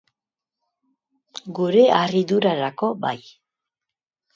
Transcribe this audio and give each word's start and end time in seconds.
Gure 1.61 1.85
harridurarako, 2.01 2.95
bai. 3.09 3.17